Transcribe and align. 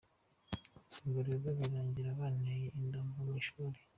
Ubwo 1.03 1.19
rero 1.27 1.47
birangira 1.59 2.17
banteye 2.19 2.67
inda 2.79 2.99
mva 3.07 3.21
mu 3.27 3.33
ishuri. 3.41 3.77